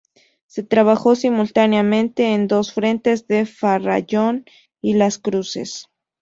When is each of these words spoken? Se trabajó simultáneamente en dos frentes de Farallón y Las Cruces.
Se 0.47 0.63
trabajó 0.63 1.13
simultáneamente 1.13 2.33
en 2.33 2.47
dos 2.47 2.73
frentes 2.73 3.27
de 3.27 3.45
Farallón 3.45 4.45
y 4.81 4.95
Las 4.95 5.19
Cruces. 5.19 5.89